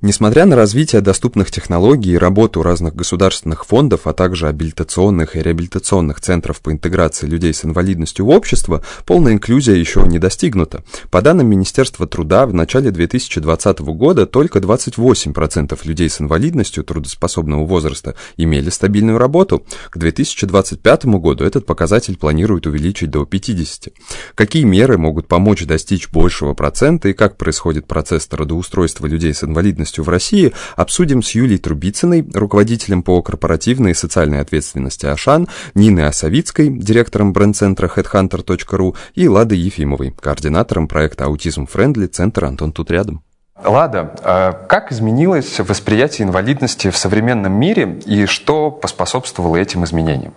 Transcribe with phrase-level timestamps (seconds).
[0.00, 6.20] Несмотря на развитие доступных технологий и работу разных государственных фондов, а также абилитационных и реабилитационных
[6.20, 10.84] центров по интеграции людей с инвалидностью в общество, полная инклюзия еще не достигнута.
[11.10, 18.14] По данным Министерства труда, в начале 2020 года только 28% людей с инвалидностью трудоспособного возраста
[18.36, 19.66] имели стабильную работу.
[19.90, 23.92] К 2025 году этот показатель планируют увеличить до 50%.
[24.36, 29.87] Какие меры могут помочь достичь большего процента и как происходит процесс трудоустройства людей с инвалидностью
[29.88, 36.08] ответственностью в России обсудим с Юлией Трубицыной, руководителем по корпоративной и социальной ответственности Ашан, Ниной
[36.08, 43.22] Осовицкой, директором бренд-центра headhunter.ru и Ладой Ефимовой, координатором проекта «Аутизм Френдли» Центр «Антон тут рядом».
[43.64, 50.32] Лада, а как изменилось восприятие инвалидности в современном мире и что поспособствовало этим изменениям?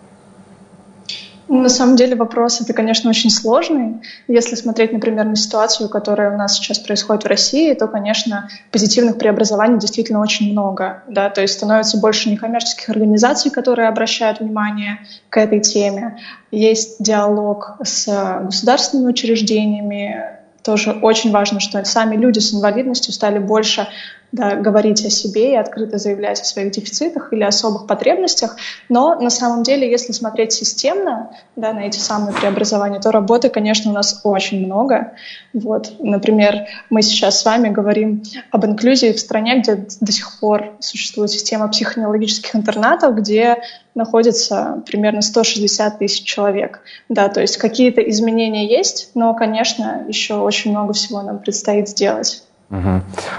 [1.51, 4.01] На самом деле вопрос это, конечно, очень сложный.
[4.29, 9.17] Если смотреть, например, на ситуацию, которая у нас сейчас происходит в России, то, конечно, позитивных
[9.17, 11.03] преобразований действительно очень много.
[11.09, 11.29] Да?
[11.29, 16.19] То есть становится больше некоммерческих организаций, которые обращают внимание к этой теме.
[16.51, 18.07] Есть диалог с
[18.45, 23.87] государственными учреждениями, тоже очень важно, что сами люди с инвалидностью стали больше
[24.31, 28.55] да, говорить о себе и открыто заявлять о своих дефицитах или особых потребностях.
[28.87, 33.91] Но на самом деле, если смотреть системно да, на эти самые преобразования, то работы, конечно,
[33.91, 35.13] у нас очень много.
[35.53, 40.75] Вот, например, мы сейчас с вами говорим об инклюзии в стране, где до сих пор
[40.79, 43.57] существует система психоневрологических интернатов, где
[43.95, 46.81] находится примерно 160 тысяч человек.
[47.09, 52.43] Да, то есть какие-то изменения есть, но, конечно, еще очень много всего нам предстоит сделать.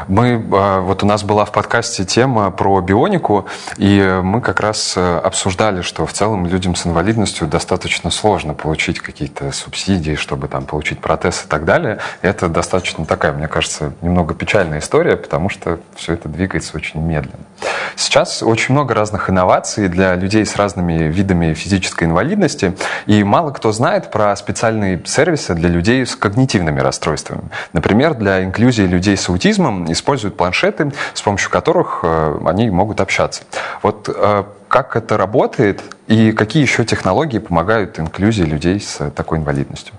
[0.08, 3.46] Мы, а, вот у нас была в подкасте тема про бионику,
[3.78, 9.00] и мы как раз э, обсуждали, что в целом людям с инвалидностью достаточно сложно получить
[9.00, 11.98] какие-то субсидии, чтобы там получить протез и так далее.
[12.20, 17.44] Это достаточно такая, мне кажется, немного печальная история, потому что все это двигается очень медленно.
[17.96, 23.72] Сейчас очень много разных инноваций для людей с разными видами физической инвалидности, и мало кто
[23.72, 27.44] знает про специальные сервисы для людей с когнитивными расстройствами.
[27.72, 33.42] Например, для инклюзии людей с аутизмом используют планшеты, с помощью которых э, они могут общаться.
[33.82, 39.94] Вот э, как это работает и какие еще технологии помогают инклюзии людей с такой инвалидностью?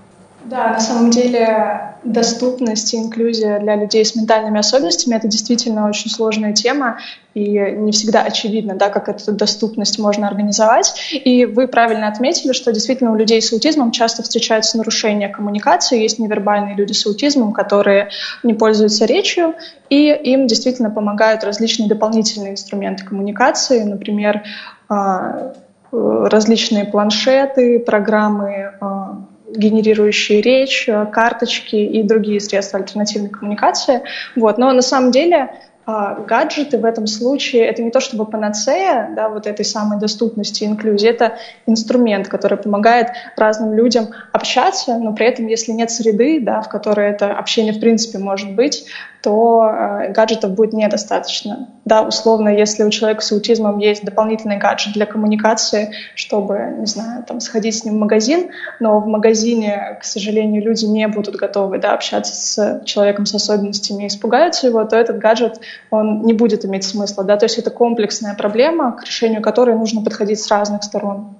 [0.54, 6.08] Да, на самом деле доступность и инклюзия для людей с ментальными особенностями— это действительно очень
[6.08, 6.98] сложная тема,
[7.34, 10.94] и не всегда очевидно, да, как эту доступность можно организовать.
[11.10, 16.00] И вы правильно отметили, что действительно у людей с аутизмом часто встречаются нарушения коммуникации.
[16.00, 18.10] Есть невербальные люди с аутизмом, которые
[18.44, 19.54] не пользуются речью,
[19.88, 24.44] и им действительно помогают различные дополнительные инструменты коммуникации, например,
[24.88, 25.54] а,
[25.90, 29.18] различные планшеты, программы а,
[29.56, 34.02] генерирующие речь, э, карточки и другие средства альтернативной коммуникации.
[34.36, 34.58] Вот.
[34.58, 35.50] Но на самом деле
[35.86, 40.64] а, гаджеты в этом случае это не то чтобы панацея да, вот этой самой доступности
[40.64, 46.40] и инклюзии, это инструмент, который помогает разным людям общаться, но при этом, если нет среды,
[46.40, 48.86] да, в которой это общение в принципе может быть,
[49.24, 51.70] то э, гаджетов будет недостаточно.
[51.86, 57.24] Да, условно, если у человека с аутизмом есть дополнительный гаджет для коммуникации, чтобы, не знаю,
[57.26, 61.78] там, сходить с ним в магазин, но в магазине, к сожалению, люди не будут готовы
[61.78, 65.58] да, общаться с человеком с особенностями и испугаются его, то этот гаджет,
[65.90, 67.24] он не будет иметь смысла.
[67.24, 67.38] Да?
[67.38, 71.34] То есть это комплексная проблема, к решению которой нужно подходить с разных сторон.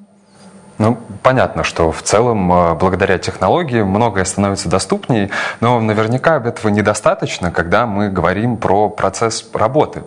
[0.79, 5.31] Ну, понятно, что в целом, э, благодаря технологии, многое становится доступнее,
[5.61, 10.03] но наверняка этого недостаточно, когда мы говорим про процесс работы.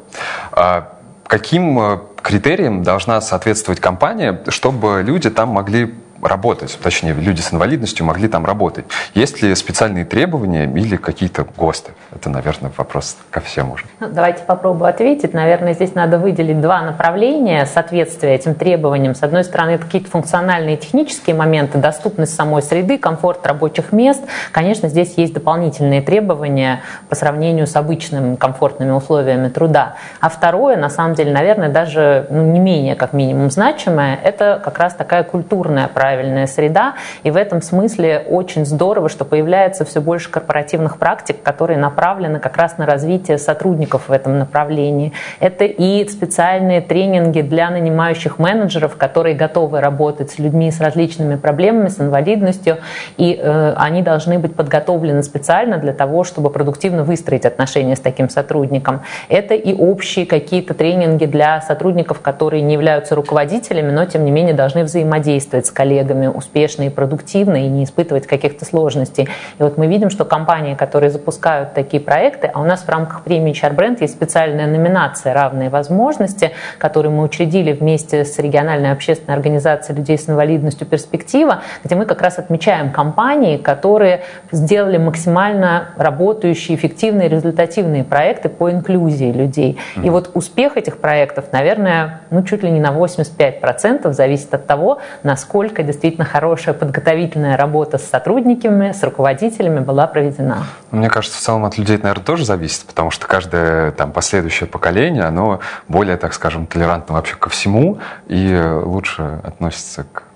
[0.52, 0.94] А
[1.26, 5.96] каким э, критериям должна соответствовать компания, чтобы люди там могли
[6.28, 8.86] работать, точнее, люди с инвалидностью могли там работать.
[9.14, 11.92] Есть ли специальные требования или какие-то ГОСТы?
[12.14, 13.86] Это, наверное, вопрос ко всем уже.
[14.00, 15.34] Ну, давайте попробую ответить.
[15.34, 19.16] Наверное, здесь надо выделить два направления соответствия этим требованиям.
[19.16, 24.24] С одной стороны, это какие-то функциональные технические моменты, доступность самой среды, комфорт рабочих мест.
[24.52, 29.96] Конечно, здесь есть дополнительные требования по сравнению с обычными комфортными условиями труда.
[30.20, 34.80] А второе, на самом деле, наверное, даже ну, не менее, как минимум, значимое, это как
[34.80, 36.96] раз такая культурная правильная правильная среда.
[37.24, 42.58] И в этом смысле очень здорово, что появляется все больше корпоративных практик, которые направлены как
[42.58, 45.14] раз на развитие сотрудников в этом направлении.
[45.40, 51.90] Это и специальные тренинги для нанимающих менеджеров, которые готовы работать с людьми с различными проблемами,
[51.90, 52.78] с инвалидностью,
[53.18, 58.30] и э, они должны быть подготовлены специально для того, чтобы продуктивно выстроить отношения с таким
[58.30, 59.02] сотрудником.
[59.30, 64.56] Это и общие какие-то тренинги для сотрудников, которые не являются руководителями, но тем не менее
[64.56, 69.30] должны взаимодействовать с коллегами коллегами успешно и продуктивно и не испытывать каких-то сложностей.
[69.60, 73.24] И вот мы видим, что компании, которые запускают такие проекты, а у нас в рамках
[73.24, 79.36] премии HR Brand есть специальная номинация «Равные возможности», которую мы учредили вместе с региональной общественной
[79.36, 84.22] организацией людей с инвалидностью «Перспектива», где мы как раз отмечаем компании, которые
[84.52, 89.78] сделали максимально работающие, эффективные, результативные проекты по инклюзии людей.
[90.04, 95.00] И вот успех этих проектов, наверное, ну, чуть ли не на 85% зависит от того,
[95.24, 100.66] насколько действительно хорошая подготовительная работа с сотрудниками, с руководителями была проведена.
[100.92, 105.24] Мне кажется, в целом от людей, наверное, тоже зависит, потому что каждое там, последующее поколение,
[105.24, 107.98] оно более, так скажем, толерантно вообще ко всему
[108.28, 110.27] и лучше относится к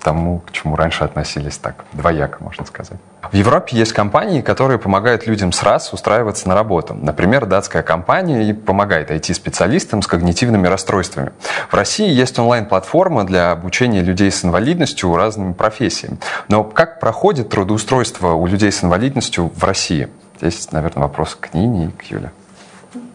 [0.00, 2.98] тому, к чему раньше относились так двояко, можно сказать.
[3.30, 6.94] В Европе есть компании, которые помогают людям с раз устраиваться на работу.
[6.94, 11.32] Например, датская компания помогает IT-специалистам с когнитивными расстройствами.
[11.68, 16.18] В России есть онлайн-платформа для обучения людей с инвалидностью разными профессиями.
[16.48, 20.08] Но как проходит трудоустройство у людей с инвалидностью в России?
[20.40, 22.30] Здесь, наверное, вопрос к Нине и к Юле.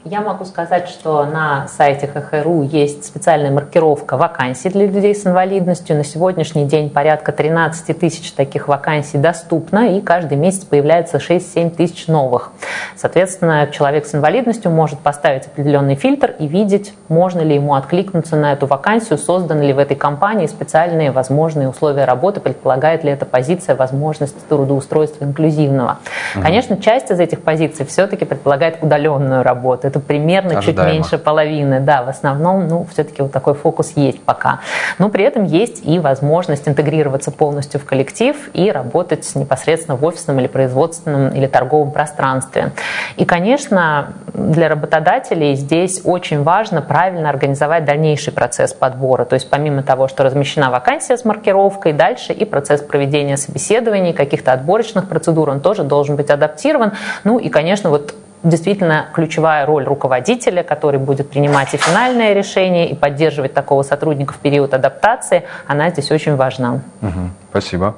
[0.06, 5.96] Я могу сказать, что на сайте ХХРУ есть специальная маркировка вакансий для людей с инвалидностью.
[5.96, 12.08] На сегодняшний день порядка 13 тысяч таких вакансий доступно, и каждый месяц появляется 6-7 тысяч
[12.08, 12.52] новых.
[12.98, 18.52] Соответственно, человек с инвалидностью может поставить определенный фильтр и видеть, можно ли ему откликнуться на
[18.52, 23.78] эту вакансию, созданы ли в этой компании специальные возможные условия работы, предполагает ли эта позиция
[23.78, 26.00] возможность трудоустройства инклюзивного.
[26.34, 30.90] Конечно, часть из этих позиций все-таки предполагает удаленную работу это примерно Ожидаемо.
[30.90, 31.80] чуть меньше половины.
[31.80, 34.60] Да, в основном, ну, все-таки вот такой фокус есть пока.
[34.98, 40.40] Но при этом есть и возможность интегрироваться полностью в коллектив и работать непосредственно в офисном
[40.40, 42.72] или производственном или торговом пространстве.
[43.18, 49.26] И, конечно, для работодателей здесь очень важно правильно организовать дальнейший процесс подбора.
[49.26, 54.54] То есть помимо того, что размещена вакансия с маркировкой, дальше и процесс проведения собеседований, каких-то
[54.54, 56.94] отборочных процедур, он тоже должен быть адаптирован.
[57.24, 62.96] Ну и, конечно, вот действительно ключевая роль руководителя, который будет принимать и финальное решение, и
[62.96, 66.82] поддерживать такого сотрудника в период адаптации, она здесь очень важна.
[67.02, 67.96] Угу, спасибо.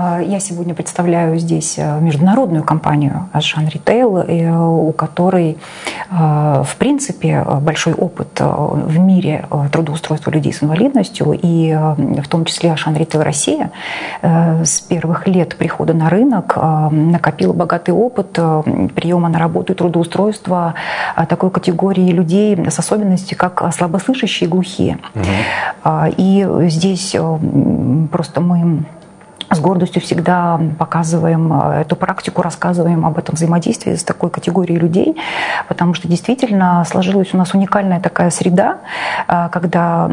[0.00, 5.58] А, я сегодня представляю здесь э, международную компанию Ашан Retail, э, у которой,
[6.10, 12.72] э, в принципе, большой опыт в мире трудоустройства людей с инвалидностью, и в том числе
[12.72, 13.70] Ашан Retail Россия
[14.22, 16.56] с первых лет прихода на рынок
[16.90, 18.32] накопила богатый опыт
[18.94, 20.74] приема на работу и трудоустройства
[21.28, 24.98] такой категории людей с особенностью, как слабослышащие и глухие.
[25.14, 25.94] Угу.
[26.16, 27.16] И здесь
[28.10, 28.84] просто мы
[29.50, 35.16] с гордостью всегда показываем э, эту практику, рассказываем об этом взаимодействии с такой категорией людей,
[35.68, 38.78] потому что действительно сложилась у нас уникальная такая среда,
[39.26, 40.06] э, когда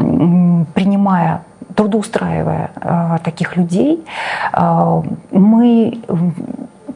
[0.74, 1.42] принимая
[1.74, 4.02] трудоустраивая э, таких людей,
[5.30, 6.00] мы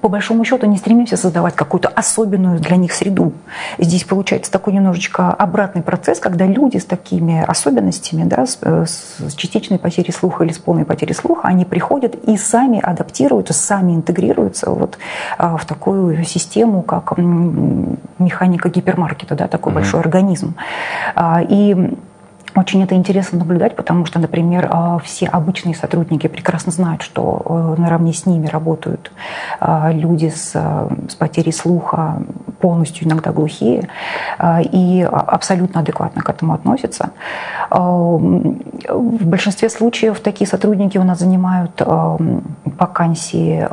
[0.01, 3.33] по большому счету не стремимся создавать какую-то особенную для них среду.
[3.79, 9.79] Здесь получается такой немножечко обратный процесс, когда люди с такими особенностями, да, с, с частичной
[9.79, 14.99] потерей слуха или с полной потерей слуха, они приходят и сами адаптируются, сами интегрируются вот
[15.39, 19.75] а, в такую систему, как механика гипермаркета, да, такой mm-hmm.
[19.75, 20.55] большой организм.
[21.15, 21.95] А, и
[22.61, 27.81] очень это интересно наблюдать, потому что, например, а, все обычные сотрудники прекрасно знают, что э,
[27.81, 29.13] наравне с ними работают
[29.59, 32.23] а, люди с, с потерей слуха,
[32.61, 33.89] полностью иногда глухие,
[34.39, 37.11] а, и абсолютно адекватно к этому относятся.
[37.71, 41.81] В большинстве случаев такие сотрудники у нас занимают
[42.65, 43.67] вакансии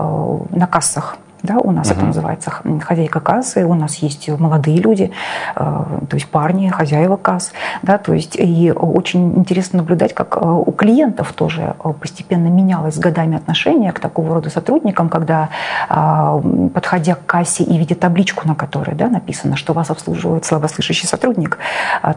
[0.56, 1.94] на кассах да, у нас uh-huh.
[1.94, 2.52] это называется
[2.82, 5.12] хозяйка кассы, у нас есть молодые люди,
[5.56, 7.52] э, то есть парни, хозяева касс,
[7.84, 12.96] да, то есть и очень интересно наблюдать, как э, у клиентов тоже э, постепенно менялось
[12.96, 15.50] с годами отношение к такого рода сотрудникам, когда,
[15.90, 21.58] подходя к кассе и видя табличку, на которой да, написано, что вас обслуживает слабослышащий сотрудник,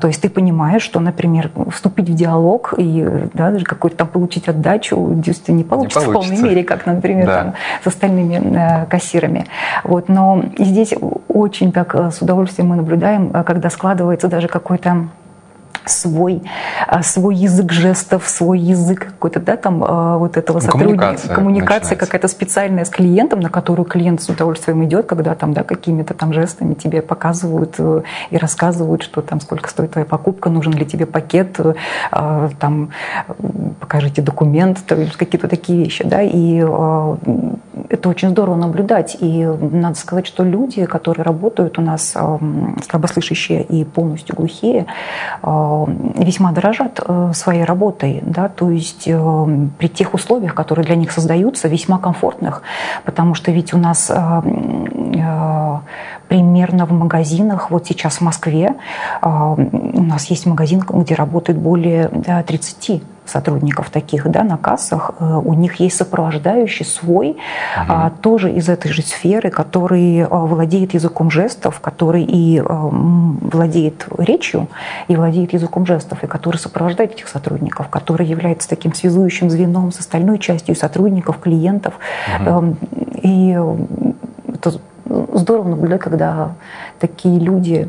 [0.00, 4.48] то есть ты понимаешь, что, например, вступить в диалог и да, даже какой-то там получить
[4.48, 6.34] отдачу действительно не получится, не получится.
[6.34, 7.42] в полной мере, как, например, да.
[7.42, 9.46] там, с остальными кассирами кассирами.
[9.84, 10.94] Вот, но здесь
[11.28, 15.08] очень так э, с удовольствием мы наблюдаем, э, когда складывается даже какой-то
[15.84, 16.42] свой,
[16.88, 19.78] э, свой язык жестов, свой язык какой-то, да, там
[20.18, 20.98] вот этого сотрудника.
[20.98, 25.62] Коммуникация, коммуникация какая-то специальная с клиентом, на которую клиент с удовольствием идет, когда там, да,
[25.62, 27.78] какими-то там жестами тебе показывают
[28.30, 31.58] и рассказывают, что там сколько стоит твоя покупка, нужен ли тебе пакет,
[32.10, 32.90] там
[33.80, 36.58] покажите документ, какие-то такие вещи, да, и
[37.88, 39.16] это очень здорово наблюдать.
[39.20, 42.16] И надо сказать, что люди, которые работают у нас,
[42.88, 44.86] слабослышащие и полностью глухие,
[46.16, 47.00] весьма дорожат
[47.32, 48.20] своей работой.
[48.22, 48.48] Да?
[48.48, 52.62] То есть при тех условиях, которые для них создаются, весьма комфортных,
[53.04, 54.10] потому что ведь у нас
[56.28, 58.74] примерно в магазинах, вот сейчас в Москве
[59.22, 65.54] у нас есть магазин, где работает более 30 сотрудников таких да, на кассах, э, у
[65.54, 68.10] них есть сопровождающий свой, угу.
[68.20, 74.68] тоже из этой же сферы, который а, владеет языком жестов, который и владеет речью,
[75.08, 80.00] и владеет языком жестов, и который сопровождает этих сотрудников, который является таким связующим звеном с
[80.00, 81.94] остальной частью сотрудников, клиентов.
[82.40, 82.76] Угу.
[83.22, 83.58] И
[84.54, 84.72] это
[85.34, 86.52] здорово наблюдать, когда
[86.98, 87.88] такие люди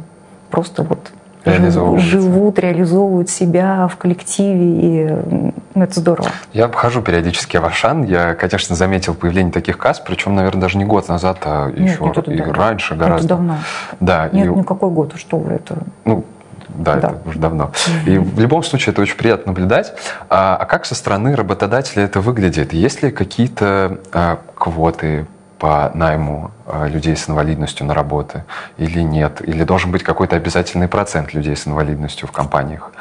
[0.49, 1.11] просто вот
[1.45, 6.29] живут, реализовывают себя в коллективе, и ну, это здорово.
[6.53, 8.03] Я обхожу периодически Авашан.
[8.03, 12.11] Я, конечно, заметил появление таких касс, причем, наверное, даже не год назад, а Нет, еще
[12.15, 12.53] это и давно.
[12.53, 13.25] раньше гораздо.
[13.25, 13.55] Это давно.
[13.99, 14.49] Да, Нет, и...
[14.49, 15.77] никакой год, что вы это...
[16.05, 16.25] Ну,
[16.69, 17.71] да, да, это уже давно.
[18.05, 19.93] И в любом случае это очень приятно наблюдать.
[20.29, 22.71] А, а как со стороны работодателя это выглядит?
[22.71, 25.25] Есть ли какие-то а, квоты,
[25.61, 28.43] по найму э, людей с инвалидностью на работы
[28.77, 29.47] или нет?
[29.47, 32.91] Или должен быть какой-то обязательный процент людей с инвалидностью в компаниях?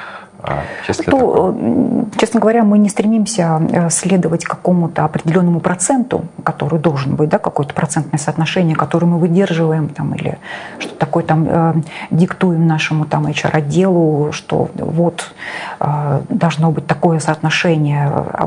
[0.43, 6.26] А, есть ли То, э, честно говоря, мы не стремимся э, следовать какому-то определенному проценту,
[6.45, 10.37] который должен быть, да, какое-то процентное соотношение, которое мы выдерживаем, там, или
[10.81, 11.75] что такое там э,
[12.11, 15.33] диктуем нашему там HR-отделу, что вот
[15.81, 18.47] э, должно быть такое соотношение Э,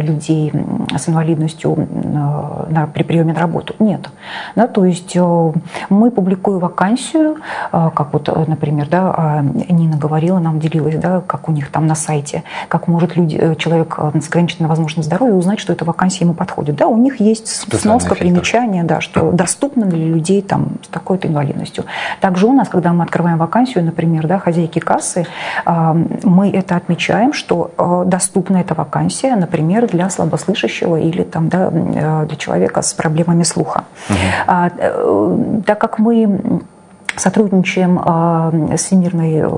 [0.00, 0.52] людей
[0.96, 1.76] с инвалидностью
[2.68, 3.74] на, при приеме на работу.
[3.78, 4.08] Нет.
[4.56, 5.52] Да, то есть э,
[5.88, 7.36] мы публикуем вакансию,
[7.72, 11.94] э, как вот, например, да, Нина говорила, нам делилась, да, как у них там на
[11.94, 16.76] сайте, как может люди, человек с ограниченной возможностью здоровья узнать, что эта вакансия ему подходит.
[16.76, 21.84] Да, у них есть сноска, примечание, да, что доступно для людей там, с такой-то инвалидностью.
[22.20, 25.26] Также у нас, когда мы открываем вакансию, например, да, хозяйки кассы,
[25.66, 32.36] мы это отмечаем, что доступна эта вакансия, например, для слабослышащего или там, да, э, для
[32.36, 33.84] человека с проблемами слуха.
[34.10, 34.18] Угу.
[34.46, 36.40] А, э, так как мы
[37.16, 39.48] сотрудничаем а, с Всемирной э,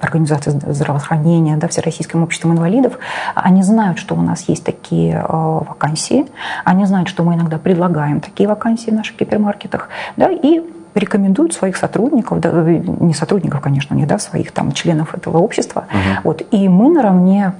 [0.00, 2.92] организацией здравоохранения, да, Всероссийским обществом инвалидов,
[3.34, 6.24] они знают, что у нас есть такие вакансии,
[6.64, 10.62] они знают, что мы иногда предлагаем такие вакансии в наших гипермаркетах, да, и
[10.94, 15.84] рекомендуют своих сотрудников, да, не сотрудников, конечно, не да, своих там членов этого общества.
[15.90, 16.20] Угу.
[16.24, 17.52] Вот, и мы наравне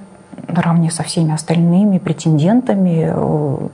[0.48, 3.68] наравне со всеми остальными претендентами э,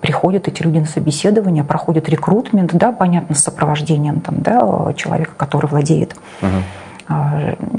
[0.00, 5.66] приходят эти люди на собеседование, проходят рекрутмент, да, понятно, с сопровождением там, да, человека, который
[5.66, 7.14] владеет угу.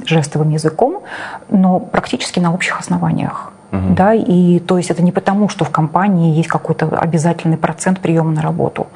[0.05, 1.01] жестовым языком,
[1.49, 3.51] но практически на общих основаниях.
[3.71, 3.95] Угу.
[3.95, 8.31] Да, и то есть это не потому, что в компании есть какой-то обязательный процент приема
[8.31, 8.87] на работу.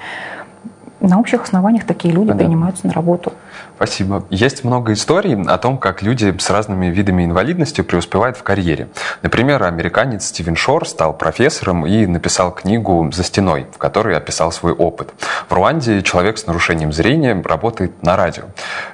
[1.01, 2.35] На общих основаниях такие люди да.
[2.35, 3.33] принимаются на работу.
[3.75, 4.23] Спасибо.
[4.29, 8.87] Есть много историй о том, как люди с разными видами инвалидности преуспевают в карьере.
[9.23, 14.73] Например, американец Стивен Шор стал профессором и написал книгу «За стеной», в которой описал свой
[14.73, 15.11] опыт.
[15.49, 18.43] В Руанде человек с нарушением зрения работает на радио.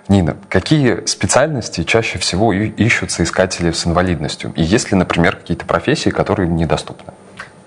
[0.08, 4.54] Нина, какие специальности чаще всего ищутся искатели с инвалидностью?
[4.56, 7.14] И есть ли, например, какие-то профессии, которые недоступны?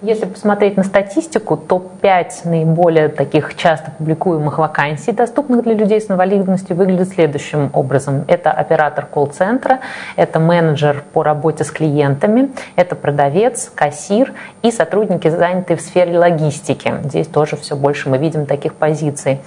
[0.03, 6.75] Если посмотреть на статистику, топ-5 наиболее таких часто публикуемых вакансий, доступных для людей с инвалидностью,
[6.75, 8.25] выглядит следующим образом.
[8.27, 9.81] Это оператор колл-центра,
[10.17, 16.95] это менеджер по работе с клиентами, это продавец, кассир и сотрудники, занятые в сфере логистики.
[17.05, 19.41] Здесь тоже все больше мы видим таких позиций.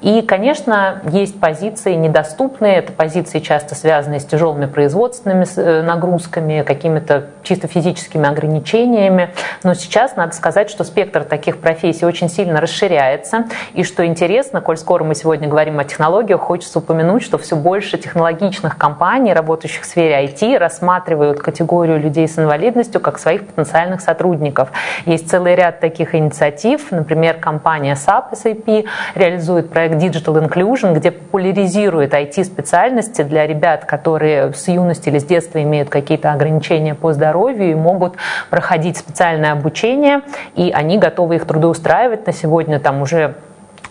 [0.00, 7.26] И, конечно, есть позиции недоступные, это позиции часто связанные с тяжелыми производственными э, нагрузками, какими-то
[7.44, 9.30] чисто физическими ограничениями.
[9.62, 13.44] Но сейчас сейчас надо сказать, что спектр таких профессий очень сильно расширяется.
[13.74, 17.98] И что интересно, коль скоро мы сегодня говорим о технологиях, хочется упомянуть, что все больше
[17.98, 24.70] технологичных компаний, работающих в сфере IT, рассматривают категорию людей с инвалидностью как своих потенциальных сотрудников.
[25.04, 26.90] Есть целый ряд таких инициатив.
[26.92, 34.66] Например, компания SAP SAP реализует проект Digital Inclusion, где популяризирует IT-специальности для ребят, которые с
[34.66, 38.14] юности или с детства имеют какие-то ограничения по здоровью и могут
[38.48, 40.22] проходить специальное обучение обучения,
[40.54, 43.34] и они готовы их трудоустраивать на сегодня там уже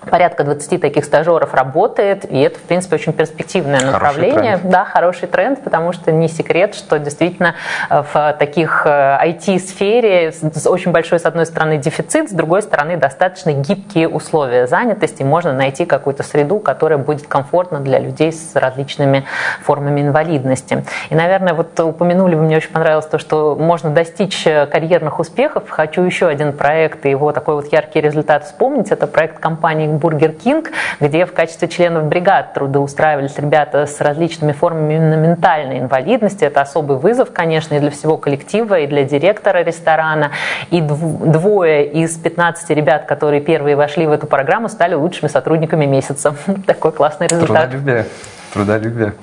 [0.10, 4.58] Порядка 20 таких стажеров работает, и это, в принципе, очень перспективное направление.
[4.58, 7.56] Хороший да, хороший тренд, потому что не секрет, что действительно
[7.90, 13.52] э, в таких IT-сфере э, очень большой, с одной стороны, дефицит, с другой стороны, достаточно
[13.52, 15.24] гибкие условия занятости.
[15.24, 19.26] Можно найти какую-то среду, которая будет комфортна для людей с различными
[19.62, 20.86] формами инвалидности.
[21.10, 25.70] И, наверное, вот упомянули, мне очень понравилось то, что можно достичь карьерных успехов.
[25.70, 28.92] Хочу еще один проект и его такой вот яркий результат вспомнить.
[28.92, 34.96] Это проект компании Бургер Кинг, где в качестве членов бригад трудоустраивались ребята с различными формами
[34.96, 36.44] именно ментальной инвалидности.
[36.44, 40.32] Это особый вызов, конечно, и для всего коллектива, и для директора ресторана.
[40.70, 46.36] И двое из 15 ребят, которые первые вошли в эту программу, стали лучшими сотрудниками месяца.
[46.66, 47.72] Такой классный результат.
[47.72, 48.06] Трудолюбие
[48.50, 49.14] трудолюбие.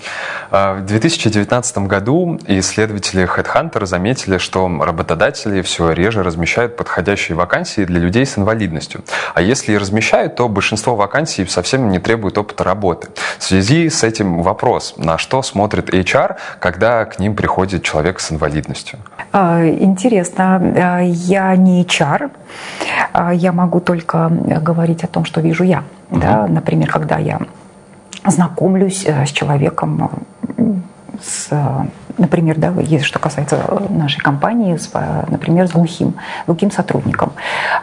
[0.51, 8.01] А, в 2019 году исследователи HeadHunter заметили, что работодатели все реже размещают подходящие вакансии для
[8.01, 9.03] людей с инвалидностью.
[9.35, 13.09] А если и размещают, то большинство вакансий совсем не требует опыта работы.
[13.39, 18.33] В связи с этим вопрос, на что смотрит HR, когда к ним приходит человек с
[18.33, 18.99] инвалидностью?
[19.33, 20.61] А, интересно.
[20.77, 22.31] А, я не HR.
[23.35, 25.85] Я могу только говорить о том, что вижу я.
[26.11, 26.21] Угу.
[26.21, 26.47] Да?
[26.47, 27.41] Например, когда я
[28.31, 30.11] знакомлюсь э, с человеком,
[30.57, 30.63] э,
[31.23, 31.87] с, э,
[32.19, 33.59] например, да, если что касается
[33.91, 34.91] нашей компании, с,
[35.29, 36.15] например, с глухим,
[36.47, 37.33] глухим сотрудником.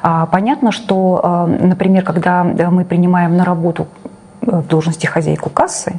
[0.01, 3.87] А, понятно, что, например, когда мы принимаем на работу
[4.41, 5.93] в должности хозяйку кассы,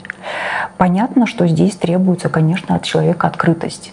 [0.76, 3.92] понятно, что здесь требуется, конечно, от человека открытость.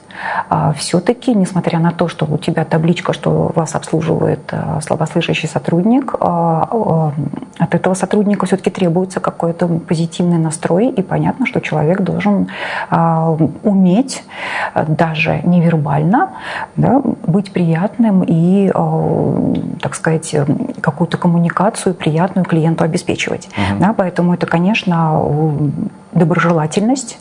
[0.49, 6.15] А все-таки, несмотря на то, что у тебя табличка, что вас обслуживает а, слабослышащий сотрудник,
[6.19, 7.13] а,
[7.57, 12.47] от этого сотрудника все-таки требуется какой-то позитивный настрой, и понятно, что человек должен
[13.63, 14.23] уметь
[14.75, 16.31] даже невербально
[16.75, 18.71] да, быть приятным и,
[19.81, 20.35] так сказать,
[20.81, 23.47] какую-то коммуникацию приятную клиенту обеспечивать.
[23.47, 23.79] Угу.
[23.79, 25.21] Да, поэтому это, конечно,
[26.13, 27.17] доброжелательность,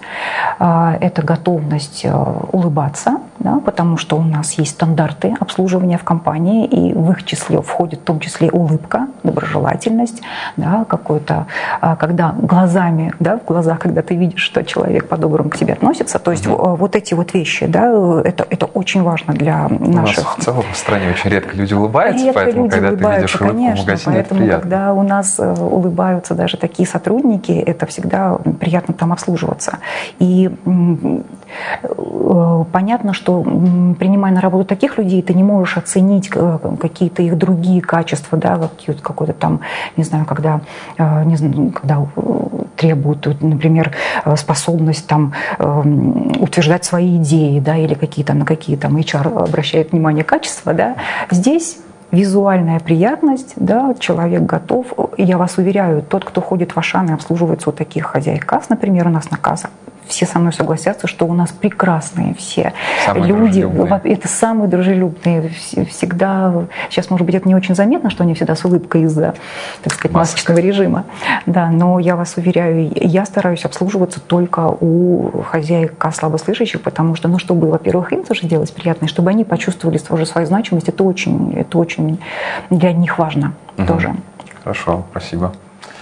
[0.58, 6.66] а, это готовность а, улыбаться, да, потому что у нас есть стандарты обслуживания в компании,
[6.66, 10.22] и в их числе входит в том числе улыбка, доброжелательность,
[10.56, 11.46] да, какой-то,
[11.80, 16.18] а, когда глазами, да, в глазах, когда ты видишь, что человек по-доброму к тебе относится,
[16.18, 16.76] то есть mm-hmm.
[16.76, 17.90] вот эти вот вещи, да,
[18.24, 20.24] это, это очень важно для наших...
[20.24, 23.08] У нас в целом в стране очень редко люди улыбаются, редко поэтому люди когда улыбаются,
[23.08, 24.60] ты видишь улыбку конечно, в магазине, поэтому, это приятно.
[24.62, 29.78] когда у нас э, улыбаются даже такие сотрудники, это всегда приятно приятно там обслуживаться.
[30.18, 33.42] И э, понятно, что
[33.98, 38.70] принимая на работу таких людей, ты не можешь оценить э, какие-то их другие качества, да,
[39.02, 39.60] какой-то там,
[39.96, 40.60] не знаю, когда,
[40.98, 42.06] э, не знаю, когда
[42.76, 43.92] требуют, например,
[44.36, 50.72] способность там утверждать свои идеи, да, или какие-то на какие там HR обращает внимание качества,
[50.72, 50.94] да,
[51.30, 51.76] здесь
[52.10, 54.86] визуальная приятность, да, человек готов.
[55.16, 59.06] Я вас уверяю, тот, кто ходит в Ашан и обслуживается у таких хозяек касс, например,
[59.06, 59.70] у нас на кассах,
[60.10, 62.72] все со мной согласятся, что у нас прекрасные все
[63.04, 63.60] самые люди.
[64.08, 65.50] Это самые дружелюбные.
[65.88, 69.34] Всегда, сейчас, может быть, это не очень заметно, что они всегда с улыбкой из-за,
[69.82, 71.04] так сказать, масочного режима.
[71.46, 77.38] Да, но я вас уверяю, я стараюсь обслуживаться только у хозяек слабослышащих, потому что, ну,
[77.38, 81.78] чтобы, во-первых, им тоже делать приятно, чтобы они почувствовали тоже свою значимость, это очень, это
[81.78, 82.20] очень
[82.68, 83.86] для них важно угу.
[83.86, 84.14] тоже.
[84.62, 85.52] Хорошо, спасибо.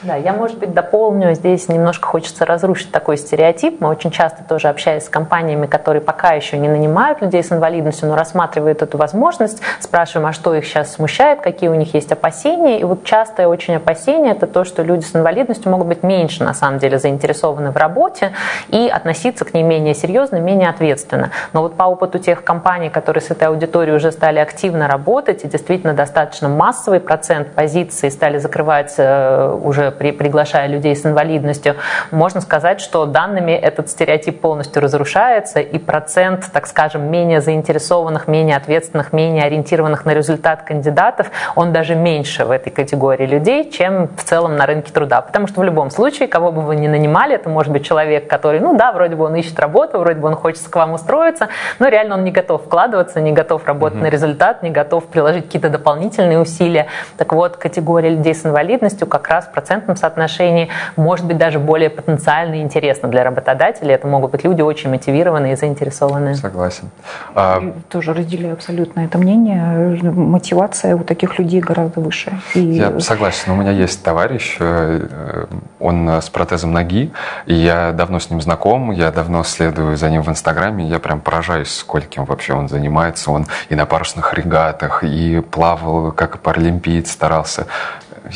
[0.03, 1.35] Да, я, может быть, дополню.
[1.35, 3.81] Здесь немножко хочется разрушить такой стереотип.
[3.81, 8.09] Мы очень часто тоже общаясь с компаниями, которые пока еще не нанимают людей с инвалидностью,
[8.09, 12.79] но рассматривают эту возможность, спрашиваем, а что их сейчас смущает, какие у них есть опасения.
[12.81, 16.55] И вот частое очень опасение– это то, что люди с инвалидностью могут быть меньше, на
[16.55, 18.33] самом деле, заинтересованы в работе
[18.69, 21.33] и относиться к ней менее серьезно, менее ответственно.
[21.53, 25.49] Но вот по опыту тех компаний, которые с этой аудиторией уже стали активно работать, и
[25.49, 29.59] действительно достаточно массовый процент позиций стали закрывать э,
[29.91, 31.77] при, приглашая людей с инвалидностью,
[32.11, 38.57] можно сказать, что данными этот стереотип полностью разрушается, и процент, так скажем, менее заинтересованных, менее
[38.57, 44.25] ответственных, менее ориентированных на результат кандидатов, он даже меньше в этой категории людей, чем в
[44.25, 45.21] целом на рынке труда.
[45.21, 48.61] Потому что в любом случае, кого бы вы ни нанимали, это может быть человек, который,
[48.61, 51.49] ну да, вроде бы он ищет работу, вроде бы он хочет к вам устроиться,
[51.79, 54.03] но реально он не готов вкладываться, не готов работать mm-hmm.
[54.03, 56.87] на результат, не готов приложить какие-то дополнительные усилия.
[57.17, 61.91] Так вот, категория людей с инвалидностью как раз процент процентном соотношении, может быть даже более
[61.91, 63.95] потенциально и интересно для работодателей.
[63.95, 66.35] Это могут быть люди очень мотивированные и заинтересованные.
[66.35, 66.91] Согласен.
[67.35, 67.63] А...
[67.89, 70.01] Тоже разделяю абсолютно это мнение.
[70.03, 72.33] Мотивация у таких людей гораздо выше.
[72.55, 72.61] И...
[72.61, 73.53] Я согласен.
[73.53, 75.47] У меня есть товарищ, э,
[75.81, 77.13] он с протезом ноги,
[77.47, 81.21] и я давно с ним знаком, я давно следую за ним в Инстаграме, я прям
[81.21, 83.31] поражаюсь, скольким вообще он занимается.
[83.31, 87.67] Он и на парусных регатах, и плавал как паралимпиец, старался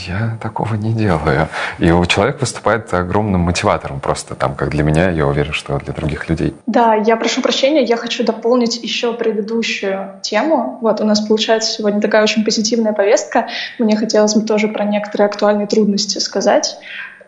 [0.07, 1.49] я такого не делаю.
[1.79, 6.29] И человек выступает огромным мотиватором просто там, как для меня, я уверен, что для других
[6.29, 6.55] людей.
[6.67, 10.79] Да, я прошу прощения, я хочу дополнить еще предыдущую тему.
[10.81, 13.49] Вот у нас получается сегодня такая очень позитивная повестка.
[13.79, 16.77] Мне хотелось бы тоже про некоторые актуальные трудности сказать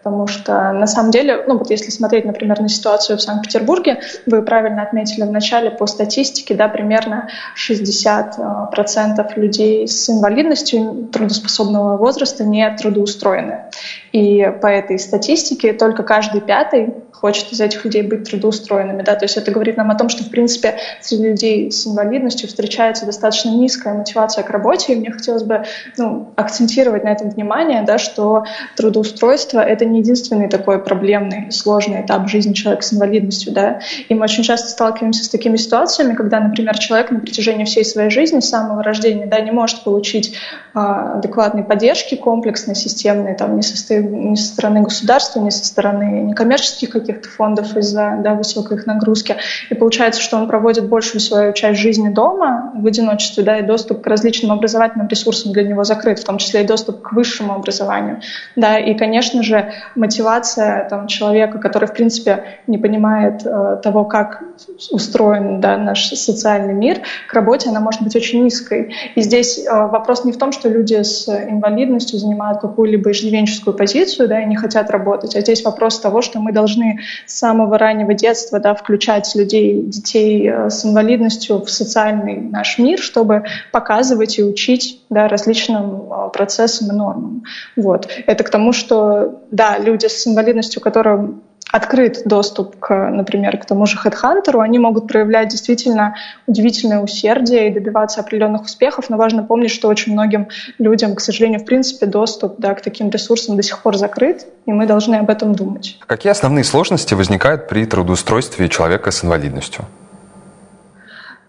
[0.04, 4.42] потому что на самом деле, ну вот если смотреть, например, на ситуацию в Санкт-Петербурге, вы
[4.42, 12.44] правильно отметили в начале по статистике, да, примерно 60% э, людей с инвалидностью трудоспособного возраста
[12.44, 13.64] не трудоустроены.
[14.12, 19.02] И по этой статистике только каждый пятый хочет из этих людей быть трудоустроенными.
[19.02, 19.14] Да?
[19.14, 23.06] То есть это говорит нам о том, что, в принципе, среди людей с инвалидностью встречается
[23.06, 24.92] достаточно низкая мотивация к работе.
[24.92, 25.64] И мне хотелось бы
[25.96, 28.44] ну, акцентировать на этом внимание, да, что
[28.76, 33.52] трудоустройство— это не единственный такой проблемный, сложный этап жизни человека с инвалидностью.
[33.52, 33.80] Да?
[34.08, 38.10] И мы очень часто сталкиваемся с такими ситуациями, когда, например, человек на протяжении всей своей
[38.10, 40.36] жизни, с самого рождения, да, не может получить
[40.74, 46.22] а, адекватной поддержки комплексной, системной, там, ни, со, ни со стороны государства, ни со стороны
[46.22, 49.36] некоммерческих каких каких-то фондов из-за да, высокой их нагрузки.
[49.70, 54.02] И получается, что он проводит большую свою часть жизни дома в одиночестве, да, и доступ
[54.02, 58.20] к различным образовательным ресурсам для него закрыт, в том числе и доступ к высшему образованию.
[58.56, 64.42] Да, и, конечно же, мотивация там, человека, который, в принципе, не понимает э, того, как
[64.90, 68.94] устроен да, наш социальный мир, к работе она может быть очень низкой.
[69.14, 74.28] И здесь э, вопрос не в том, что люди с инвалидностью занимают какую-либо иждивенческую позицию
[74.28, 78.14] да, и не хотят работать, а здесь вопрос того, что мы должны с самого раннего
[78.14, 84.44] детства да, включать людей, детей э, с инвалидностью в социальный наш мир, чтобы показывать и
[84.44, 87.44] учить да, различным э, процессам и нормам.
[87.76, 88.08] Вот.
[88.26, 91.42] Это к тому, что да, люди с инвалидностью, которым
[91.74, 96.14] открыт доступ, к, например, к тому же HeadHunter, они могут проявлять действительно
[96.46, 101.60] удивительное усердие и добиваться определенных успехов, но важно помнить, что очень многим людям, к сожалению,
[101.60, 105.30] в принципе, доступ да, к таким ресурсам до сих пор закрыт, и мы должны об
[105.30, 105.98] этом думать.
[106.06, 109.84] Какие основные сложности возникают при трудоустройстве человека с инвалидностью?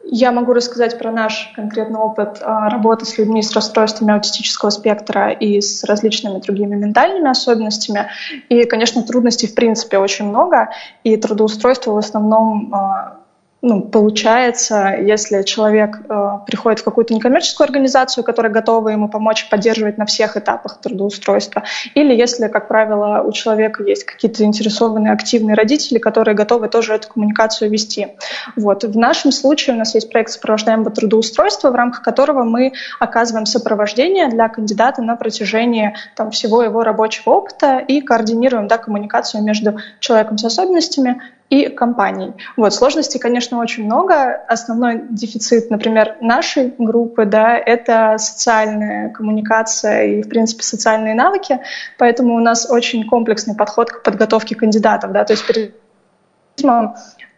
[0.07, 5.31] Я могу рассказать про наш конкретный опыт а, работы с людьми с расстройствами аутистического спектра
[5.31, 8.07] и с различными другими ментальными особенностями.
[8.49, 10.69] И, конечно, трудностей в принципе очень много,
[11.03, 13.24] и трудоустройство в основном а,
[13.65, 19.97] ну, получается, если человек э, приходит в какую-то некоммерческую организацию, которая готова ему помочь поддерживать
[19.97, 21.63] на всех этапах трудоустройства,
[21.95, 27.07] или если, как правило, у человека есть какие-то заинтересованные активные родители, которые готовы тоже эту
[27.07, 28.09] коммуникацию вести.
[28.55, 28.83] Вот.
[28.83, 34.27] В нашем случае у нас есть проект сопровождаемого трудоустройства, в рамках которого мы оказываем сопровождение
[34.27, 40.37] для кандидата на протяжении там, всего его рабочего опыта и координируем да, коммуникацию между человеком
[40.37, 41.19] с особенностями
[41.49, 42.33] и компаний.
[42.57, 44.43] Вот, сложностей, конечно, очень много.
[44.47, 51.59] Основной дефицит, например, нашей группы, да, это социальная коммуникация и, в принципе, социальные навыки.
[51.97, 55.75] Поэтому у нас очень комплексный подход к подготовке кандидатов, да, то есть перед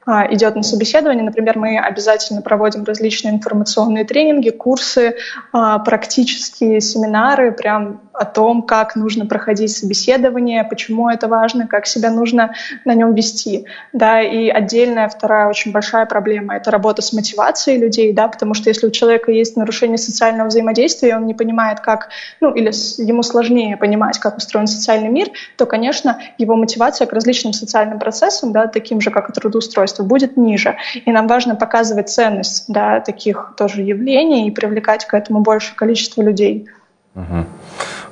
[0.08, 1.24] идет на собеседование.
[1.24, 5.16] Например, мы обязательно проводим различные информационные тренинги, курсы,
[5.52, 12.10] а, практические семинары прям о том, как нужно проходить собеседование, почему это важно, как себя
[12.10, 12.54] нужно
[12.86, 13.66] на нем вести.
[13.94, 18.70] Да, и отдельная вторая очень большая проблема— это работа с мотивацией людей, да, потому что
[18.70, 22.10] если у человека есть нарушение социального взаимодействия, и он не понимает, как,
[22.42, 27.54] ну, или ему сложнее понимать, как устроен социальный мир, то, конечно, его мотивация к различным
[27.54, 30.78] социальным процессам, да, таким же, как и трудоустройство, количество будет ниже.
[31.06, 36.22] И нам важно показывать ценность да, таких тоже явлений и привлекать к этому большее количество
[36.22, 36.68] людей.
[37.16, 37.46] Угу.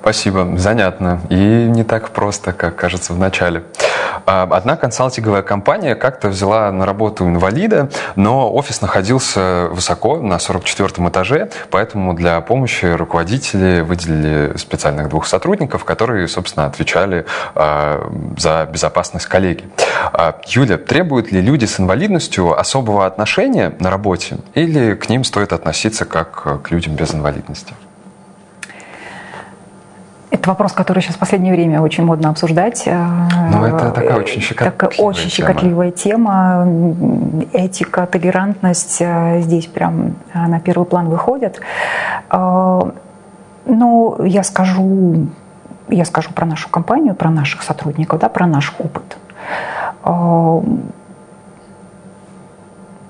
[0.01, 3.63] Спасибо, занятно и не так просто, как кажется в начале.
[4.25, 11.07] А, одна консалтинговая компания как-то взяла на работу инвалида, но офис находился высоко, на 44
[11.07, 19.27] этаже, поэтому для помощи руководители выделили специальных двух сотрудников, которые, собственно, отвечали а, за безопасность
[19.27, 19.63] коллеги.
[20.11, 25.53] А, Юля, требуют ли люди с инвалидностью особого отношения на работе или к ним стоит
[25.53, 27.73] относиться как к людям без инвалидности?
[30.45, 32.83] Это вопрос, который сейчас в последнее время очень модно обсуждать.
[32.85, 36.67] Ну, это такая очень щекотливая такая очень щекотливая тема.
[37.51, 41.61] Этика, толерантность э, здесь прям э, на первый план выходят.
[42.29, 42.79] Э,
[43.65, 45.29] но я скажу,
[45.89, 49.17] я скажу про нашу компанию, про наших сотрудников, да, про наш опыт.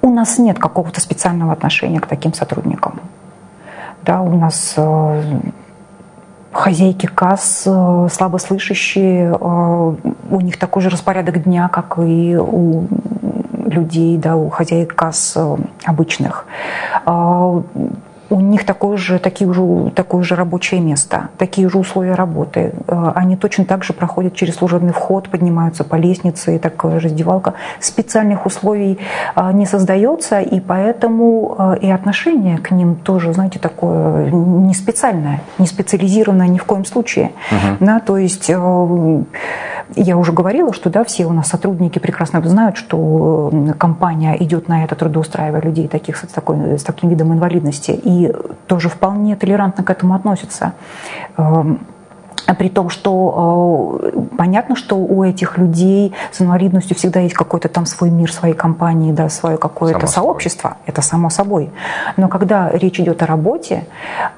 [0.02, 3.02] У нас нет какого-то специального отношения к таким сотрудникам.
[4.04, 4.78] Да, у нас
[6.56, 9.96] хозяйки касс э, слабослышащие, э,
[10.32, 12.88] у них такой же распорядок дня, как и у
[13.66, 16.48] людей, да, у хозяек касс э, обычных.
[18.30, 22.74] У них такое же, такие же, такое же рабочее место, такие же условия работы.
[22.88, 27.08] Э, они точно так же проходят через служебный вход, поднимаются по лестнице, и такая же
[27.08, 27.54] раздевалка.
[27.80, 29.00] Специальных условий
[29.36, 35.42] э, не создается, и поэтому э, и отношение к ним тоже, знаете, такое не специальное,
[35.58, 37.32] не специализированное ни в коем случае.
[37.52, 37.86] Угу.
[37.86, 38.50] Да, то есть
[39.96, 44.84] я уже говорила, что да, все у нас сотрудники прекрасно знают, что компания идет на
[44.84, 48.34] это, трудоустраивая людей таких, с, такой, с таким видом инвалидности, и
[48.68, 50.74] тоже вполне толерантно к этому относятся.
[52.48, 57.70] Эм, при том, что э, понятно, что у этих людей с инвалидностью всегда есть какой-то
[57.70, 60.84] там свой мир, своей компании, да, свое какое-то сообщество, собой.
[60.86, 61.72] это само собой.
[62.18, 63.86] Но когда речь идет о работе,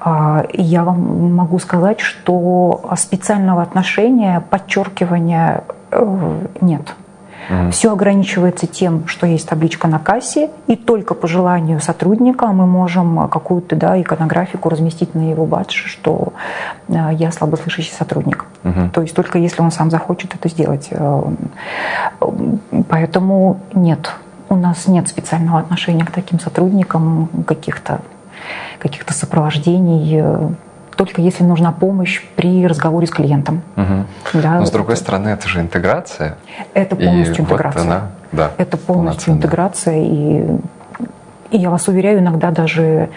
[0.04, 6.94] э, я вам могу сказать, что специального отношения, подчеркивания э, нет.
[7.48, 7.70] Mm.
[7.70, 13.28] Все ограничивается тем, что есть табличка на кассе, и только по желанию сотрудника мы можем
[13.28, 16.32] какую-то да, иконографику разместить на его бадже, что
[16.88, 18.44] э, я слабослышащий сотрудник.
[18.64, 18.90] Mm-hmm.
[18.90, 20.88] То есть только если он сам захочет это сделать.
[20.90, 21.22] Э,
[22.88, 24.12] поэтому нет,
[24.48, 28.00] у нас нет специального отношения к таким сотрудникам, каких-то
[28.78, 30.48] каких-то сопровождений э,
[30.98, 33.62] только если нужна помощь при разговоре с клиентом.
[33.76, 34.42] Угу.
[34.42, 36.36] Да, Но с другой это, стороны, это же интеграция.
[36.74, 37.82] Это полностью и интеграция.
[37.82, 40.58] Вот она, да, это полностью интеграция и
[41.50, 43.08] и я вас уверяю, иногда даже,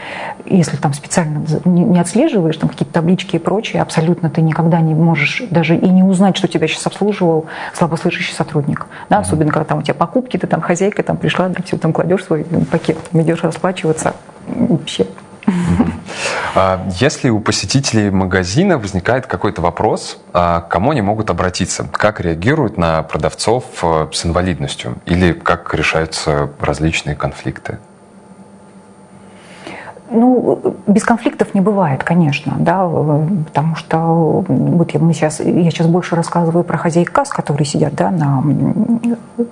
[0.46, 5.44] если там специально не отслеживаешь там какие-то таблички и прочее, абсолютно ты никогда не можешь
[5.50, 8.88] даже и не узнать, что тебя сейчас обслуживал слабослышащий сотрудник.
[9.10, 9.22] Да, mm-hmm.
[9.22, 12.24] Особенно, когда там у тебя покупки, ты там хозяйка там пришла, да, все там кладешь
[12.24, 14.14] свой пакет, идешь расплачиваться.
[14.48, 15.08] Вообще
[17.00, 21.88] если у посетителей магазина возникает какой-то вопрос, а к кому они могут обратиться?
[21.92, 24.98] Как реагируют на продавцов э, с инвалидностью?
[25.06, 27.80] Или как решаются различные конфликты?
[30.14, 36.16] Ну, без конфликтов не бывает, конечно, да, потому что вот мы сейчас, я сейчас больше
[36.16, 38.44] рассказываю про хозяек касс, которые сидят, да, на,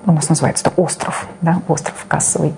[0.06, 2.54] у нас называется это остров, да, остров кассовый,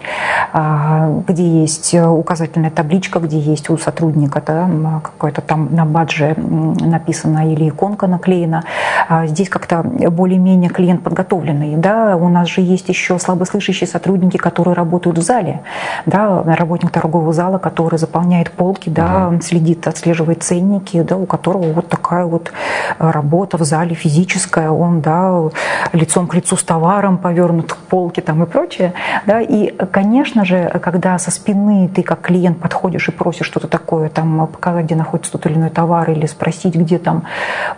[0.53, 4.69] а, где есть указательная табличка, где есть у сотрудника, да,
[5.03, 8.65] какое-то там на бадже написано или иконка наклеена.
[9.09, 14.75] А здесь как-то более-менее клиент подготовленный, да, у нас же есть еще слабослышащие сотрудники, которые
[14.75, 15.61] работают в зале,
[16.07, 19.43] да, работник торгового зала, который который заполняет полки, да, угу.
[19.43, 22.51] следит, отслеживает ценники, да, у которого вот такая вот
[22.99, 25.51] э, работа в зале физическая, он, да,
[25.93, 28.95] лицом к лицу с товаром повернут к полке там и прочее,
[29.27, 34.09] да, и, конечно же, когда со спины ты как клиент подходишь и просишь что-то такое,
[34.09, 37.25] там, показать, где находится тот или иной товар, или спросить, где там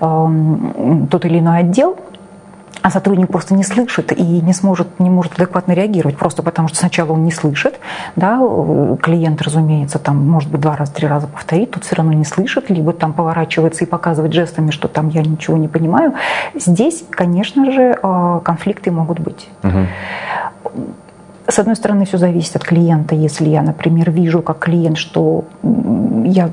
[0.01, 1.97] э, тот или иной отдел,
[2.83, 6.77] а сотрудник просто не слышит и не сможет, не может адекватно реагировать, просто потому что
[6.79, 7.81] сначала он не слышит,
[8.17, 8.39] да,
[9.03, 12.71] клиент, разумеется, там, может быть, два раза, три раза повторит, тут все равно не слышит,
[12.71, 16.15] либо там поворачивается и показывает жестами, что там я ничего не понимаю.
[16.55, 19.49] Здесь, конечно же, э, конфликты могут быть.
[19.63, 20.85] Угу.
[21.47, 23.15] С одной стороны, все зависит от клиента.
[23.15, 25.45] Если я, например, вижу как клиент, что
[26.25, 26.51] я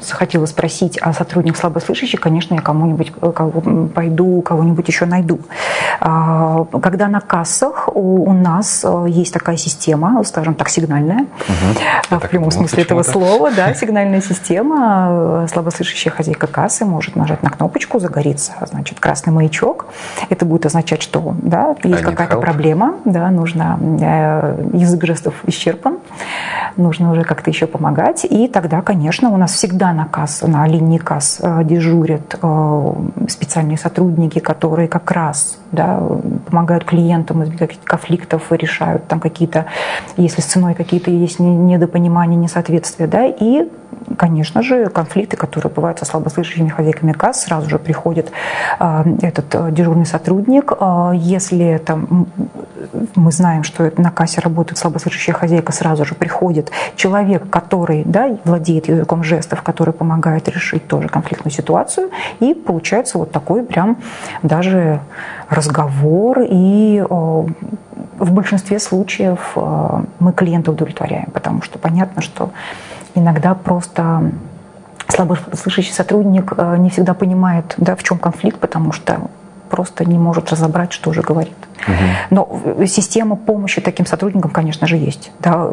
[0.00, 5.40] захотела спросить, а сотрудник слабослышащий, конечно, я кому-нибудь э, кого, пойду, кого-нибудь еще найду.
[6.00, 12.18] А, когда на кассах у, у нас э, есть такая система, скажем так, сигнальная, угу.
[12.18, 17.50] в прямом смысле этого слова, да, сигнальная система, э, слабослышащая хозяйка кассы может нажать на
[17.50, 19.86] кнопочку, загорится, значит, красный маячок.
[20.28, 23.78] Это будет означать, что, да, есть какая-то проблема, да, нужно
[24.72, 25.98] язык жестов исчерпан,
[26.76, 28.24] нужно уже как-то еще помогать.
[28.24, 32.92] И тогда, конечно, у нас всегда на касс, на линии касс э, дежурят э,
[33.28, 36.00] специальные сотрудники, которые как раз да,
[36.48, 39.66] помогают клиентам избегать конфликтов, решают там какие-то,
[40.16, 43.68] если с ценой какие-то есть недопонимания, несоответствия, да, и
[44.16, 48.30] конечно же, конфликты, которые бывают со слабослышащими хозяйками касс, сразу же приходит
[48.78, 50.72] э, этот э, дежурный сотрудник.
[50.78, 52.26] Э, если там,
[53.14, 58.88] мы знаем, что на кассе работает слабослышащая хозяйка, сразу же приходит человек, который да, владеет
[58.88, 63.98] языком жестов, который помогает решить тоже конфликтную ситуацию, и получается вот такой прям
[64.42, 65.00] даже
[65.66, 69.56] разговор, и в большинстве случаев
[70.18, 72.50] мы клиента удовлетворяем, потому что понятно, что
[73.14, 74.30] иногда просто
[75.08, 79.20] слабослышащий сотрудник э, не всегда понимает, да, в чем конфликт, потому что
[79.70, 81.56] просто не может разобрать, что же говорит.
[81.86, 81.94] Угу.
[82.30, 85.32] Но система помощи таким сотрудникам, конечно же, есть.
[85.40, 85.70] Да,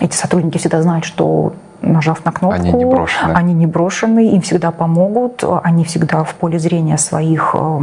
[0.00, 4.40] эти сотрудники всегда знают, что нажав на кнопку, они не брошены, они не брошены им
[4.42, 7.80] всегда помогут, они всегда в поле зрения своих, э,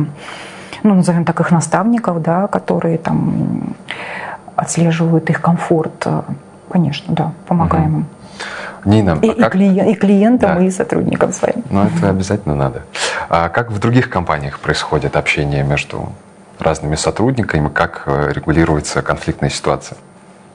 [0.83, 3.75] ну, назовем так, их наставников, да, которые там
[4.55, 6.07] отслеживают их комфорт.
[6.69, 8.05] Конечно, да, помогаем им.
[8.85, 9.55] Нина, и, а как...
[9.55, 10.65] и, клиент, и клиентам, да.
[10.65, 11.63] и сотрудникам своим.
[11.69, 12.81] Ну, это обязательно надо.
[13.29, 16.09] А как в других компаниях происходит общение между
[16.59, 19.97] разными сотрудниками, как э, регулируется конфликтная ситуация?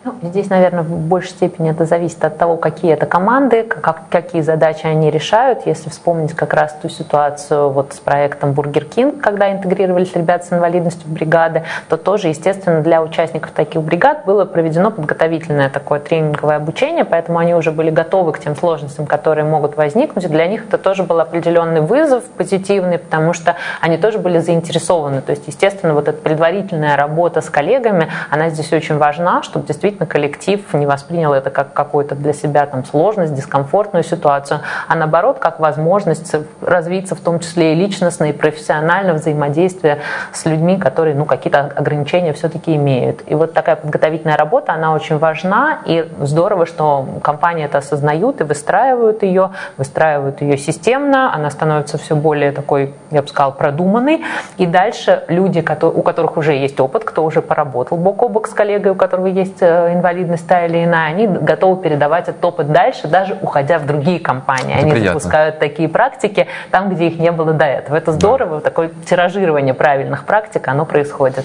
[0.08, 4.40] Ну, здесь, наверное, в большей степени это зависит от того, какие это команды, как, какие
[4.40, 5.66] задачи они решают.
[5.66, 10.52] Если вспомнить как раз ту ситуацию вот с проектом Burger King, когда интегрировались ребята с
[10.52, 16.56] инвалидностью в бригады, то тоже, естественно, для участников таких бригад было проведено подготовительное такое тренинговое
[16.56, 20.28] обучение, поэтому они уже были готовы к тем сложностям, которые могут возникнуть.
[20.28, 25.20] Для них это тоже был определенный вызов позитивный, потому что они тоже были заинтересованы.
[25.20, 29.97] То есть, естественно, вот эта предварительная работа с коллегами, она здесь очень важна, чтобы действительно
[29.98, 35.38] действительно коллектив не воспринял это как какую-то для себя там сложность, дискомфортную ситуацию, а наоборот,
[35.38, 39.98] как возможность развиться в том числе и личностно, и профессионально взаимодействие
[40.32, 43.22] с людьми, которые ну, какие-то ограничения все-таки имеют.
[43.26, 48.44] И вот такая подготовительная работа, она очень важна, и здорово, что компании это осознают и
[48.44, 54.22] выстраивают ее, выстраивают ее системно, она становится все более такой, я бы сказала, продуманной,
[54.58, 58.52] и дальше люди, у которых уже есть опыт, кто уже поработал бок о бок с
[58.52, 63.08] коллегой, у которого есть э, инвалидность та или иная, они готовы передавать этот опыт дальше,
[63.08, 64.74] даже уходя в другие компании.
[64.74, 65.20] Это они приятно.
[65.20, 67.96] запускают такие практики там, где их не было до этого.
[67.96, 68.60] Это здорово, да.
[68.60, 71.44] такое тиражирование правильных практик, оно происходит.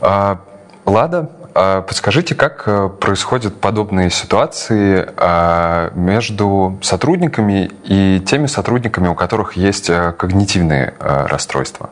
[0.00, 0.38] А,
[0.84, 9.14] Лада, а подскажите, как э, происходят подобные ситуации а, между сотрудниками и теми сотрудниками, у
[9.14, 11.90] которых есть э, когнитивные э, расстройства?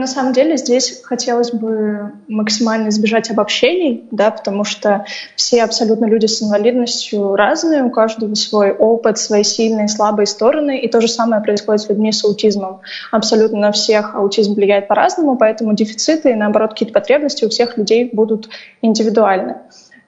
[0.00, 5.04] На самом деле здесь хотелось бы максимально избежать обобщений, да, потому что
[5.36, 10.80] все абсолютно люди с инвалидностью разные, у каждого свой опыт, свои сильные и слабые стороны,
[10.80, 12.80] и то же самое происходит с людьми с аутизмом.
[13.10, 18.08] Абсолютно на всех аутизм влияет по-разному, поэтому дефициты и, наоборот, какие-то потребности у всех людей
[18.10, 18.48] будут
[18.80, 19.56] индивидуальны.